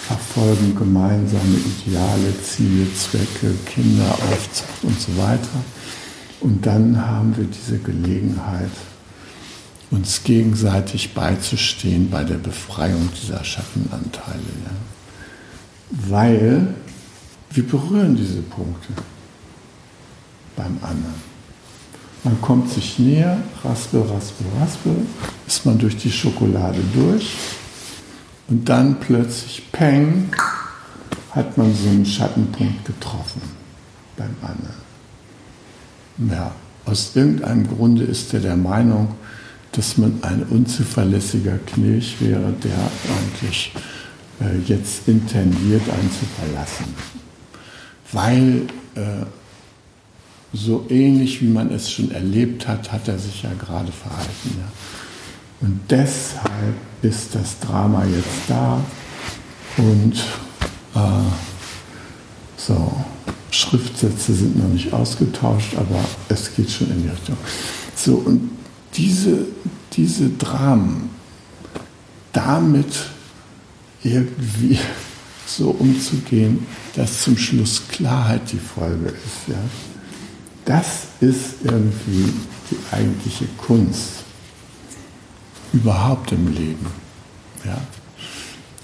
[0.07, 5.63] verfolgen gemeinsame Ideale, Ziele, Zwecke, Kinderaufzucht und so weiter.
[6.39, 8.69] Und dann haben wir diese Gelegenheit,
[9.89, 14.53] uns gegenseitig beizustehen bei der Befreiung dieser Schattenanteile.
[14.65, 14.96] Ja
[15.89, 16.75] weil
[17.51, 18.93] wir berühren diese Punkte
[20.55, 21.27] beim anderen.
[22.23, 24.95] Man kommt sich näher, raspel, raspel, raspel,
[25.45, 27.37] ist man durch die Schokolade durch
[28.49, 30.29] und dann plötzlich, peng,
[31.31, 33.41] hat man so einen Schattenpunkt getroffen
[34.17, 34.87] beim anderen.
[36.31, 36.51] Ja,
[36.85, 39.13] aus irgendeinem Grunde ist er der Meinung,
[39.73, 42.77] dass man ein unzuverlässiger Knilch wäre, der
[43.17, 43.71] eigentlich
[44.65, 46.93] jetzt intendiert, einen zu verlassen.
[48.11, 49.25] Weil äh,
[50.53, 54.55] so ähnlich wie man es schon erlebt hat, hat er sich ja gerade verhalten.
[54.57, 54.71] Ja.
[55.61, 58.81] Und deshalb ist das Drama jetzt da
[59.77, 60.13] und
[60.95, 61.31] äh,
[62.57, 63.05] so,
[63.51, 67.37] Schriftsätze sind noch nicht ausgetauscht, aber es geht schon in die Richtung.
[67.95, 68.49] So, und
[68.95, 69.45] diese,
[69.93, 71.09] diese Dramen,
[72.33, 73.09] damit
[74.03, 74.77] irgendwie
[75.45, 79.47] so umzugehen, dass zum Schluss Klarheit die Folge ist.
[79.47, 79.59] Ja?
[80.65, 82.25] Das ist irgendwie
[82.69, 84.23] die eigentliche Kunst
[85.73, 86.87] überhaupt im Leben.
[87.65, 87.79] Ja?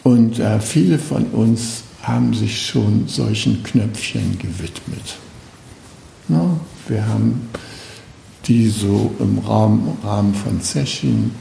[0.03, 5.17] Und äh, viele von uns haben sich schon solchen Knöpfchen gewidmet.
[6.27, 7.49] Na, wir haben
[8.45, 11.31] die so im Raum, Rahmen von Zeschin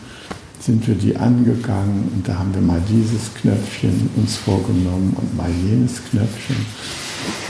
[0.65, 5.51] sind wir die angegangen und da haben wir mal dieses Knöpfchen uns vorgenommen und mal
[5.51, 6.57] jenes Knöpfchen.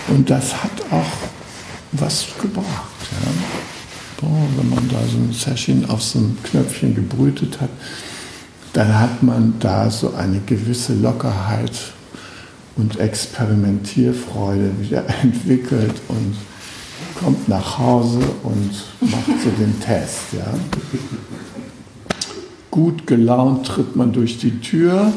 [0.09, 1.29] Und das hat auch
[1.93, 2.67] was gebracht.
[3.11, 3.33] Ja.
[4.21, 7.71] Boah, wenn man da so ein Session auf so ein Knöpfchen gebrütet hat,
[8.73, 11.73] dann hat man da so eine gewisse Lockerheit
[12.77, 16.35] und Experimentierfreude wieder entwickelt und
[17.21, 18.71] kommt nach Hause und
[19.01, 20.33] macht so den Test.
[20.33, 20.55] Ja.
[22.73, 25.13] Gut gelaunt tritt man durch die Tür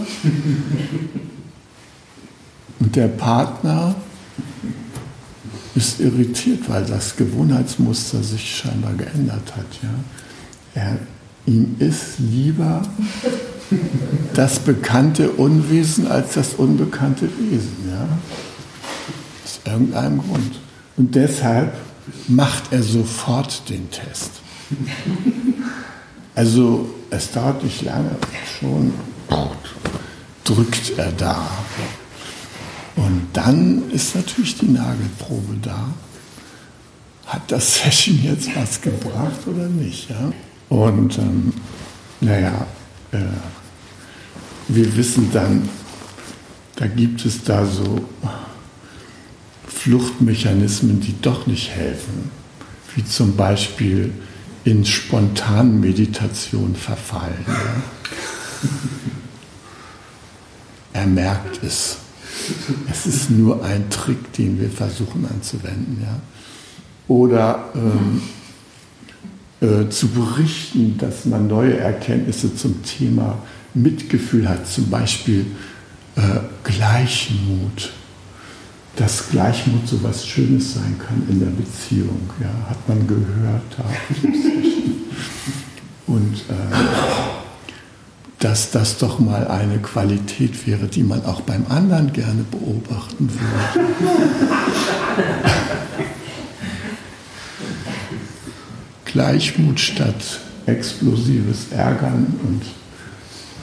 [2.82, 3.96] und der Partner
[5.74, 9.66] ist irritiert, weil das Gewohnheitsmuster sich scheinbar geändert hat.
[9.82, 9.90] Ja.
[10.82, 11.00] Er,
[11.46, 12.82] ihm ist lieber
[14.34, 17.90] das bekannte Unwesen als das unbekannte Wesen.
[17.90, 18.06] Ja.
[19.46, 20.60] Aus irgendeinem Grund.
[20.98, 21.74] Und deshalb
[22.28, 24.32] macht er sofort den Test.
[26.36, 28.12] Also es dauert nicht lange,
[28.60, 28.94] schon
[30.44, 31.50] drückt er da.
[32.96, 35.90] Und dann ist natürlich die Nagelprobe da.
[37.26, 40.10] Hat das Session jetzt was gebracht oder nicht?
[40.10, 40.32] Ja?
[40.70, 41.54] Und ähm,
[42.22, 42.68] naja,
[43.12, 43.18] äh,
[44.68, 45.68] wir wissen dann,
[46.76, 48.06] da gibt es da so
[49.68, 52.32] Fluchtmechanismen, die doch nicht helfen,
[52.96, 54.14] wie zum Beispiel
[54.66, 57.46] in Spontanmeditation verfallen.
[57.48, 57.84] Ja?
[60.94, 61.98] Er merkt es.
[62.90, 66.02] Es ist nur ein Trick, den wir versuchen anzuwenden.
[66.02, 66.22] Ja?
[67.10, 68.22] Oder ähm,
[69.60, 73.40] äh, zu berichten, dass man neue Erkenntnisse zum Thema
[73.74, 75.46] Mitgefühl hat, zum Beispiel
[76.16, 76.22] äh,
[76.64, 77.92] Gleichmut.
[78.96, 83.76] Dass Gleichmut so was Schönes sein kann in der Beziehung, ja, hat man gehört.
[86.08, 86.54] Und äh,
[88.40, 93.90] dass das doch mal eine Qualität wäre, die man auch beim anderen gerne beobachten würde.
[99.06, 102.62] Gleichmut statt explosives Ärgern und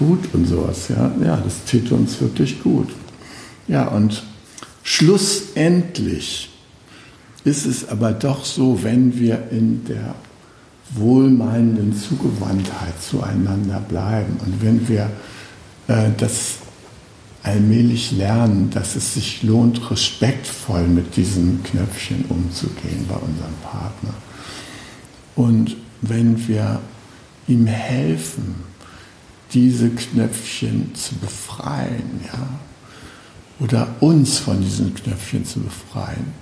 [0.00, 0.88] Wut und sowas.
[0.88, 2.88] Ja, ja das täte uns wirklich gut.
[3.68, 4.22] Ja, und
[4.82, 6.50] schlussendlich
[7.44, 10.14] ist es aber doch so, wenn wir in der
[10.94, 14.36] wohlmeinenden Zugewandtheit zueinander bleiben.
[14.44, 15.10] Und wenn wir
[15.88, 16.56] äh, das
[17.42, 24.14] allmählich lernen, dass es sich lohnt, respektvoll mit diesen Knöpfchen umzugehen bei unserem Partner.
[25.34, 26.80] Und wenn wir
[27.48, 28.54] ihm helfen,
[29.52, 32.48] diese Knöpfchen zu befreien, ja,
[33.62, 36.32] oder uns von diesen Knöpfchen zu befreien,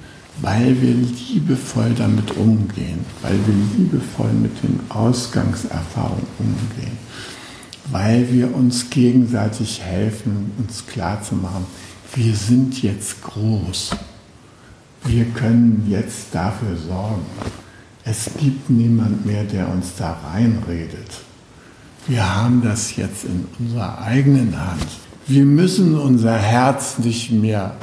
[0.40, 6.96] weil wir liebevoll damit umgehen, weil wir liebevoll mit den Ausgangserfahrungen umgehen,
[7.90, 11.66] weil wir uns gegenseitig helfen, uns klarzumachen,
[12.14, 13.90] wir sind jetzt groß,
[15.04, 17.26] wir können jetzt dafür sorgen.
[18.04, 21.20] Es gibt niemand mehr, der uns da reinredet.
[22.06, 24.86] Wir haben das jetzt in unserer eigenen Hand.
[25.30, 27.76] Wir müssen unser Herz nicht mehr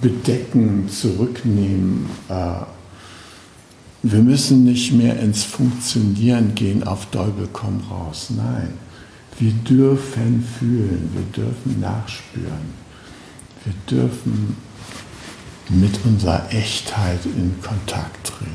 [0.00, 2.06] bedecken, zurücknehmen.
[2.28, 2.60] Äh,
[4.04, 8.28] wir müssen nicht mehr ins Funktionieren gehen, auf Däubel komm raus.
[8.36, 8.68] Nein,
[9.40, 12.70] wir dürfen fühlen, wir dürfen nachspüren.
[13.64, 14.56] Wir dürfen
[15.70, 18.52] mit unserer Echtheit in Kontakt treten.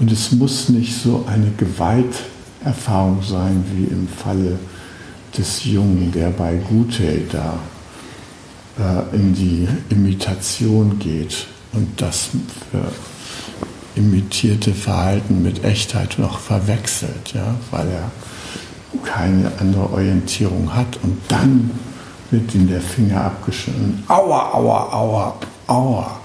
[0.00, 4.58] Und es muss nicht so eine Gewalterfahrung sein wie im Falle
[5.36, 7.58] des Jungen, der bei Gute da
[8.78, 12.30] äh, in die Imitation geht und das
[12.70, 12.92] für
[13.94, 18.10] imitierte Verhalten mit Echtheit noch verwechselt, ja, weil er
[19.04, 21.70] keine andere Orientierung hat und dann
[22.30, 24.02] wird ihm der Finger abgeschnitten.
[24.08, 26.20] Aua, aua, aua, aua,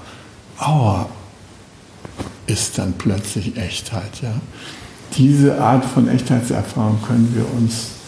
[0.57, 1.09] aua
[2.47, 4.21] ist dann plötzlich Echtheit.
[4.21, 4.33] Ja.
[5.17, 7.98] Diese Art von Echtheitserfahrung können wir uns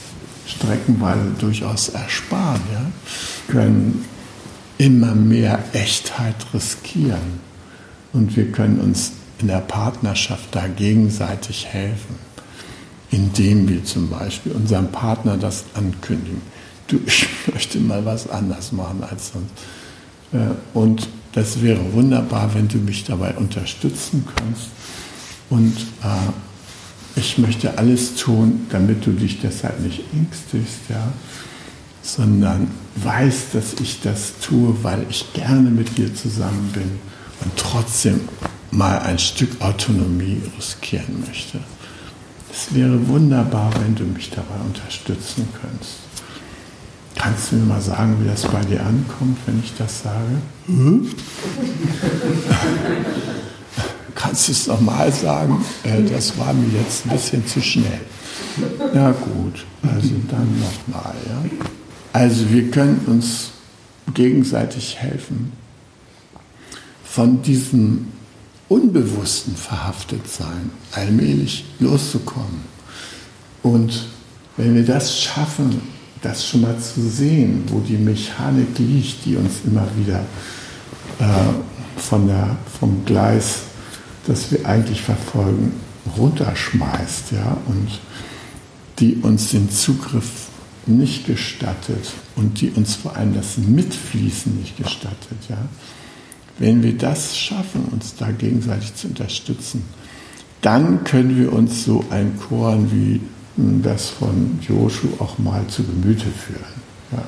[0.51, 2.61] streckenweise durchaus ersparen.
[2.71, 2.91] Ja.
[3.47, 4.05] Können
[4.77, 7.39] immer mehr Echtheit riskieren.
[8.13, 12.15] Und wir können uns in der Partnerschaft da gegenseitig helfen,
[13.09, 16.41] indem wir zum Beispiel unserem Partner das ankündigen.
[16.87, 19.51] Du, ich möchte mal was anders machen als sonst.
[20.33, 24.67] Äh, und das wäre wunderbar, wenn du mich dabei unterstützen kannst.
[25.49, 26.50] Und äh,
[27.15, 30.89] ich möchte alles tun, damit du dich deshalb nicht ängstigst.
[30.89, 31.11] Ja?
[32.01, 36.99] sondern weiß, dass ich das tue, weil ich gerne mit dir zusammen bin
[37.41, 38.21] und trotzdem
[38.71, 41.59] mal ein Stück Autonomie riskieren möchte.
[42.51, 45.99] Es wäre wunderbar, wenn du mich dabei unterstützen könntest.
[47.15, 50.41] Kannst du mir mal sagen, wie das bei dir ankommt, wenn ich das sage?
[50.65, 51.07] Hm?
[54.15, 55.63] Kannst du es nochmal sagen?
[55.83, 58.01] Äh, das war mir jetzt ein bisschen zu schnell.
[58.93, 61.15] Ja gut, also dann nochmal.
[61.27, 61.65] Ja?
[62.13, 63.51] Also wir können uns
[64.13, 65.53] gegenseitig helfen,
[67.03, 68.07] von diesem
[68.67, 72.61] unbewussten Verhaftetsein allmählich loszukommen.
[73.63, 74.07] Und
[74.57, 75.81] wenn wir das schaffen,
[76.21, 80.19] das schon mal zu sehen, wo die Mechanik liegt, die uns immer wieder
[81.19, 83.59] äh, von der, vom Gleis,
[84.27, 85.73] das wir eigentlich verfolgen,
[86.17, 87.99] runterschmeißt, ja, und
[88.99, 90.47] die uns den Zugriff
[90.85, 95.57] nicht gestattet und die uns vor allem das Mitfließen nicht gestattet, ja.
[96.59, 99.83] Wenn wir das schaffen, uns da gegenseitig zu unterstützen,
[100.61, 103.21] dann können wir uns so ein Korn wie
[103.57, 106.81] das von Joshu auch mal zu Gemüte führen.
[107.11, 107.23] Ja.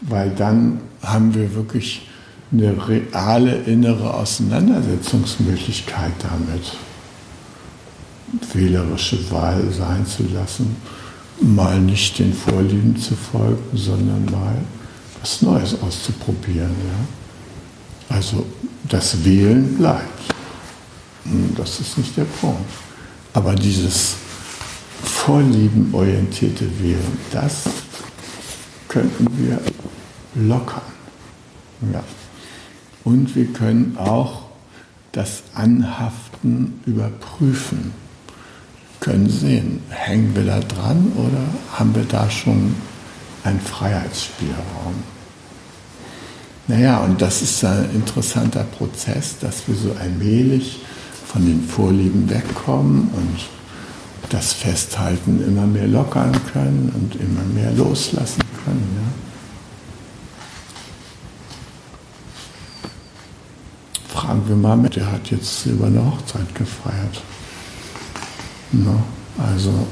[0.00, 2.08] Weil dann haben wir wirklich
[2.52, 6.76] eine reale innere Auseinandersetzungsmöglichkeit damit,
[8.52, 10.76] wählerische Wahl sein zu lassen,
[11.40, 14.56] mal nicht den Vorlieben zu folgen, sondern mal
[15.20, 16.70] was Neues auszuprobieren.
[16.70, 18.16] Ja.
[18.16, 18.44] Also
[18.88, 20.34] das Wählen bleibt.
[21.56, 22.68] Das ist nicht der Punkt.
[23.32, 24.16] Aber dieses
[25.02, 27.62] vorliebenorientierte Wählen, das
[28.88, 29.60] könnten wir
[30.34, 30.82] lockern.
[31.92, 32.02] Ja.
[33.04, 34.42] Und wir können auch
[35.12, 37.92] das Anhaften überprüfen,
[39.00, 41.42] können sehen, hängen wir da dran oder
[41.78, 42.74] haben wir da schon
[43.44, 44.94] einen Freiheitsspielraum.
[46.68, 50.80] Naja, und das ist ein interessanter Prozess, dass wir so allmählich
[51.26, 53.38] von den Vorlieben wegkommen und
[54.30, 58.86] das Festhalten immer mehr lockern können und immer mehr loslassen können.
[58.96, 59.22] Ja.
[64.42, 67.22] Fragen wir mal mit, der hat jetzt über eine Hochzeit gefeiert.
[68.72, 69.00] No,
[69.38, 69.86] also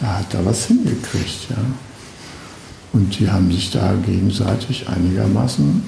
[0.00, 1.56] er hat da was hingekriegt, ja.
[2.92, 5.84] Und die haben sich da gegenseitig einigermaßen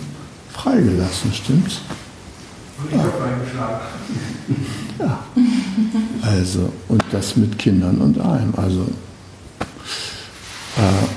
[0.53, 1.81] freigelassen, stimmt's?
[2.89, 3.81] Ich habe eingeschlagen.
[5.01, 5.19] Ja.
[6.23, 8.55] Also, und das mit Kindern und allem.
[8.57, 8.87] Also,
[10.77, 11.14] äh,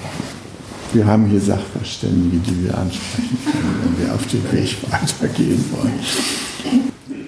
[0.97, 5.99] wir haben hier Sachverständige, die wir ansprechen können, wenn wir auf dem Weg weitergehen wollen.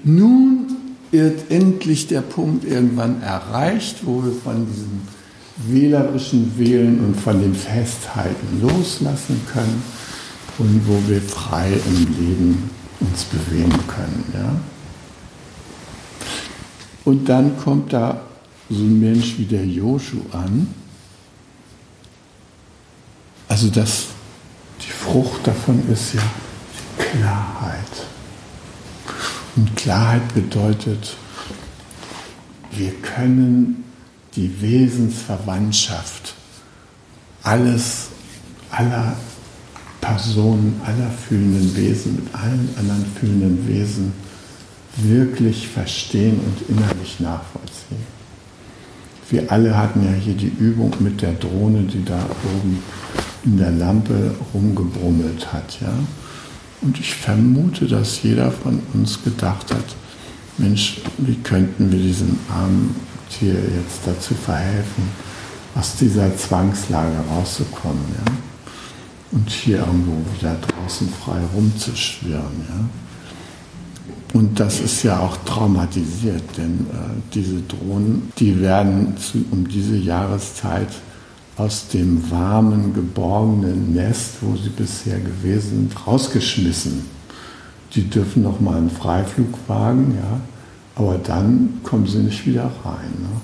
[0.03, 0.65] Nun
[1.11, 5.01] wird endlich der Punkt irgendwann erreicht, wo wir von diesem
[5.67, 9.84] wählerischen Wählen und von dem Festhalten loslassen können
[10.57, 12.70] und wo wir frei im Leben
[13.01, 14.24] uns bewegen können.
[14.34, 14.55] Ja?
[17.05, 18.22] Und dann kommt da
[18.70, 20.67] so ein Mensch wie der Joshu an.
[23.50, 24.06] Also das,
[24.82, 26.22] die Frucht davon ist ja
[26.97, 28.08] Klarheit.
[29.56, 31.18] Und Klarheit bedeutet,
[32.72, 33.84] wir können
[34.36, 36.36] die Wesensverwandtschaft
[37.43, 38.10] alles,
[38.70, 39.16] aller
[40.00, 44.14] Personen, aller fühlenden Wesen mit allen anderen fühlenden Wesen
[44.97, 48.20] wirklich verstehen und innerlich nachvollziehen.
[49.30, 52.82] Wir alle hatten ja hier die Übung mit der Drohne, die da oben
[53.44, 55.80] in der Lampe rumgebrummelt hat.
[55.82, 55.94] Ja?
[56.82, 59.96] Und ich vermute, dass jeder von uns gedacht hat,
[60.58, 62.96] Mensch, wie könnten wir diesem armen
[63.30, 65.04] Tier jetzt dazu verhelfen,
[65.76, 68.04] aus dieser Zwangslage rauszukommen.
[68.26, 68.32] Ja?
[69.32, 72.66] Und hier irgendwo wieder draußen frei rumzuschwirren.
[72.68, 72.90] Ja?
[74.34, 79.96] Und das ist ja auch traumatisiert, denn äh, diese Drohnen, die werden zu, um diese
[79.96, 80.90] Jahreszeit
[81.60, 87.05] aus dem warmen, geborgenen Nest, wo sie bisher gewesen sind, rausgeschmissen.
[87.93, 90.39] Die dürfen noch mal einen Freiflug wagen, ja,
[90.95, 93.12] aber dann kommen sie nicht wieder rein.
[93.20, 93.41] Ne?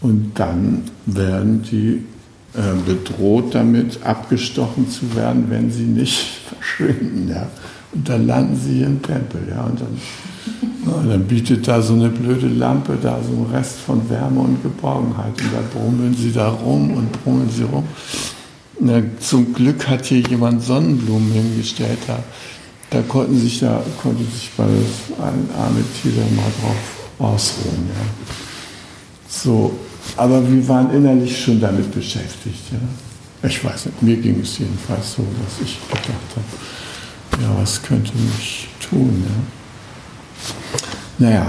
[0.00, 2.04] Und dann werden die
[2.54, 7.28] äh, bedroht damit, abgestochen zu werden, wenn sie nicht verschwinden.
[7.28, 7.48] Ja?
[7.92, 9.42] Und dann landen sie im Tempel.
[9.50, 9.64] Ja?
[9.64, 10.00] Und dann,
[11.08, 15.40] dann bietet da so eine blöde Lampe da so einen Rest von Wärme und Geborgenheit.
[15.40, 17.84] Und da brummeln sie da rum und brummeln sie rum.
[18.80, 21.98] Na, zum Glück hat hier jemand Sonnenblumen hingestellt.
[22.06, 22.22] Da,
[22.90, 27.88] da konnten sich da konnte sich bei ein arme Tier mal drauf ausruhen.
[27.88, 28.34] Ja.
[29.28, 29.72] So,
[30.16, 32.72] aber wir waren innerlich schon damit beschäftigt.
[32.72, 33.48] Ja.
[33.48, 38.12] Ich weiß nicht, mir ging es jedenfalls so, dass ich gedacht habe, ja, was könnte
[38.16, 39.24] mich tun?
[39.26, 39.59] Ja?
[41.20, 41.46] Naja,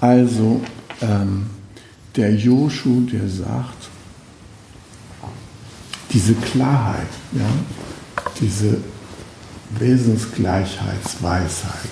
[0.00, 0.62] also
[1.02, 1.50] ähm,
[2.14, 3.88] der Joshu, der sagt,
[6.12, 7.48] diese Klarheit, ja,
[8.40, 8.78] diese
[9.70, 11.90] Wesensgleichheitsweisheit,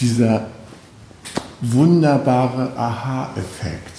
[0.00, 0.46] dieser
[1.60, 3.98] wunderbare Aha-Effekt,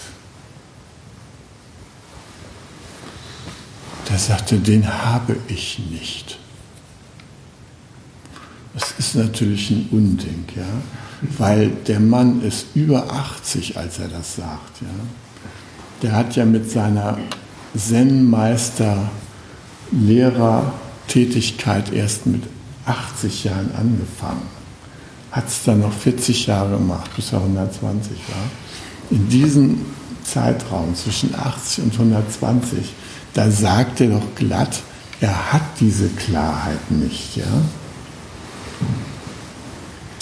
[4.10, 6.40] der sagte, den habe ich nicht.
[8.74, 10.66] Das ist natürlich ein Unding, ja,
[11.38, 14.88] weil der Mann ist über 80, als er das sagt, ja.
[16.02, 17.18] Der hat ja mit seiner
[17.78, 19.10] Zen-Meister,
[19.92, 22.44] Lehrertätigkeit erst mit
[22.86, 24.42] 80 Jahren angefangen.
[25.32, 28.44] Hat es dann noch 40 Jahre gemacht, bis er 120 war.
[29.12, 29.86] In diesem
[30.24, 32.94] Zeitraum zwischen 80 und 120,
[33.34, 34.82] da sagt er doch glatt,
[35.22, 37.38] er hat diese Klarheit nicht.
[37.38, 37.46] Ja?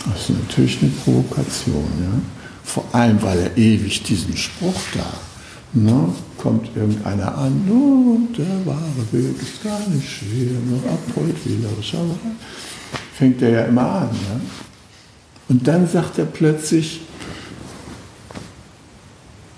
[0.06, 1.92] Das ist natürlich eine Provokation.
[2.02, 2.22] Ja?
[2.64, 5.06] Vor allem, weil er ewig diesen Spruch da
[5.74, 6.14] Ne?
[6.38, 12.16] Kommt irgendeiner an, oh, der wahre Weg ist gar nicht schwer, nur abholdwählerisch, aber
[13.18, 14.10] fängt er ja immer an.
[14.12, 14.42] Ja?
[15.48, 17.02] Und dann sagt er plötzlich,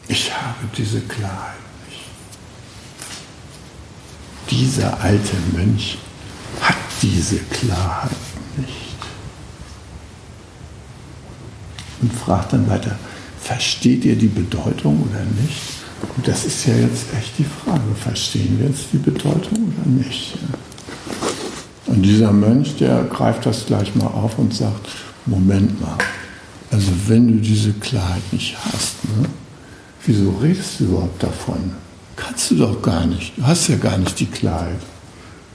[0.08, 1.56] ich habe diese Klarheit
[1.90, 2.02] nicht.
[4.52, 5.98] Dieser alte Mönch
[6.62, 8.12] hat diese Klarheit
[8.58, 8.93] nicht.
[12.04, 13.00] Und fragt dann weiter,
[13.40, 15.62] versteht ihr die Bedeutung oder nicht?
[16.18, 20.34] Und das ist ja jetzt echt die Frage, verstehen wir jetzt die Bedeutung oder nicht?
[21.86, 24.90] Und dieser Mönch, der greift das gleich mal auf und sagt,
[25.26, 25.98] Moment mal,
[26.72, 29.30] also wenn du diese Klarheit nicht hast, ne,
[30.06, 31.72] wieso redest du überhaupt davon?
[32.18, 34.82] Kannst du doch gar nicht, du hast ja gar nicht die Klarheit,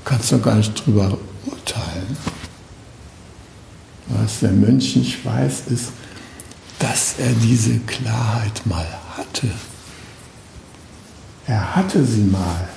[0.07, 2.17] kannst doch gar nicht drüber urteilen.
[4.09, 5.93] Was der Mönch nicht weiß, ist,
[6.79, 9.49] dass er diese Klarheit mal hatte.
[11.47, 12.69] Er hatte sie mal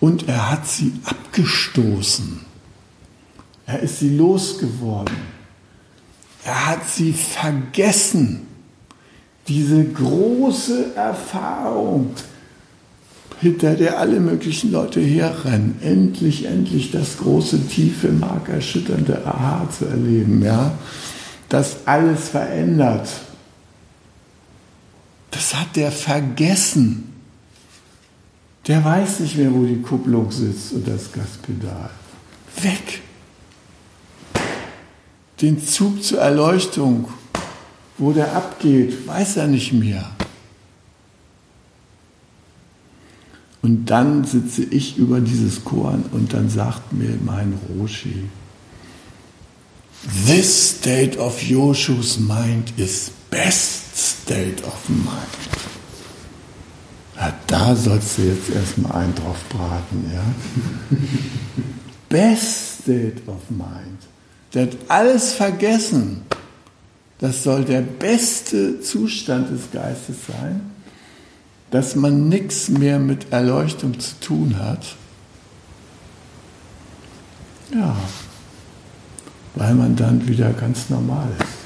[0.00, 2.40] und er hat sie abgestoßen.
[3.66, 5.16] Er ist sie losgeworden.
[6.44, 8.48] Er hat sie vergessen.
[9.46, 12.10] Diese große Erfahrung,
[13.40, 20.42] hinter der alle möglichen Leute herrennen, endlich, endlich das große, tiefe, markerschütternde Aha zu erleben,
[20.44, 20.72] ja,
[21.52, 23.08] das alles verändert
[25.32, 27.12] das hat der vergessen.
[28.68, 31.90] Der weiß nicht mehr, wo die Kupplung sitzt und das Gaspedal.
[32.60, 33.00] Weg.
[35.40, 37.08] Den Zug zur Erleuchtung,
[37.98, 40.08] wo der abgeht, weiß er nicht mehr.
[43.62, 48.28] Und dann sitze ich über dieses Korn und dann sagt mir mein Roshi,
[50.04, 55.28] This state of Yoshu's mind is best state of mind.
[57.16, 60.24] Ja, da sollst du jetzt erstmal einen drauf braten, ja?
[62.08, 64.08] best state of mind.
[64.54, 66.22] Der hat alles vergessen.
[67.18, 70.72] Das soll der beste Zustand des Geistes sein,
[71.70, 74.96] dass man nichts mehr mit Erleuchtung zu tun hat.
[77.72, 77.96] Ja,
[79.54, 81.62] weil man dann wieder ganz normal ist.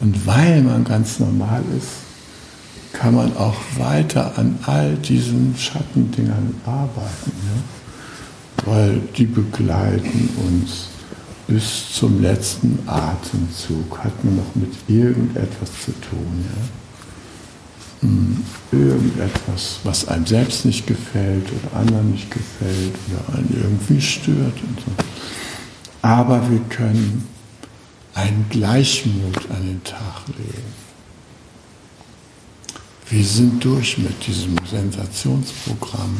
[0.00, 1.88] Und weil man ganz normal ist,
[2.92, 7.32] kann man auch weiter an all diesen Schattendingern arbeiten.
[7.44, 8.72] Ja?
[8.72, 10.88] Weil die begleiten uns
[11.46, 16.44] bis zum letzten Atemzug, hat man noch mit irgendetwas zu tun.
[18.02, 18.08] Ja?
[18.08, 18.42] Hm,
[18.72, 24.80] irgendetwas, was einem selbst nicht gefällt oder anderen nicht gefällt oder einen irgendwie stört und
[24.80, 25.04] so.
[26.02, 27.28] Aber wir können
[28.14, 30.80] einen Gleichmut an den Tag legen.
[33.08, 36.16] Wir sind durch mit diesem Sensationsprogramm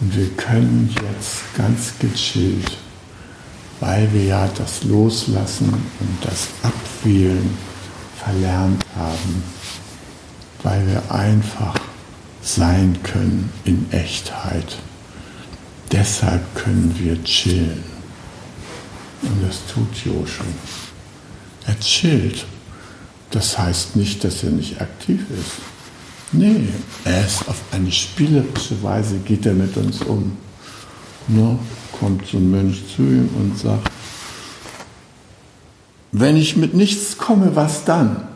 [0.00, 2.76] und wir können jetzt ganz gechillt,
[3.78, 7.56] weil wir ja das Loslassen und das Abwählen
[8.18, 9.44] verlernt haben,
[10.64, 11.76] weil wir einfach
[12.42, 14.78] sein können in Echtheit.
[15.92, 17.91] Deshalb können wir chillen.
[19.22, 20.44] Und das tut Joshua.
[21.66, 22.44] Er chillt.
[23.30, 25.62] Das heißt nicht, dass er nicht aktiv ist.
[26.32, 26.68] Nee,
[27.04, 30.36] er ist auf eine spielerische Weise, geht er mit uns um.
[31.28, 31.58] Ne?
[31.98, 33.90] Kommt so ein Mönch zu ihm und sagt,
[36.10, 38.28] wenn ich mit nichts komme, was dann?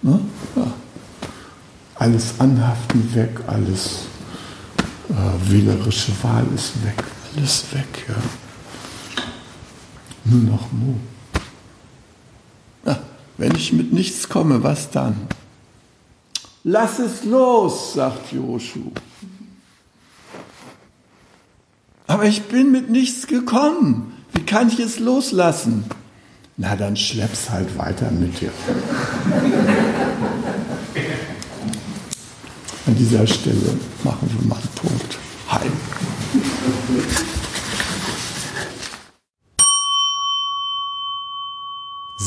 [0.00, 0.20] Ne?
[0.56, 0.72] Ja.
[1.96, 4.06] alles Anhaften weg, alles
[5.10, 7.02] äh, wählerische Wahl ist weg,
[7.34, 8.14] alles weg, ja.
[10.30, 10.94] Nur noch Mu.
[12.84, 12.98] Ja,
[13.38, 15.16] wenn ich mit nichts komme, was dann?
[16.64, 18.90] Lass es los, sagt Joshu.
[22.06, 24.12] Aber ich bin mit nichts gekommen.
[24.32, 25.84] Wie kann ich es loslassen?
[26.56, 28.50] Na, dann schlepp's halt weiter mit dir.
[32.86, 35.18] An dieser Stelle machen wir mal einen Punkt.
[35.50, 35.72] Heim.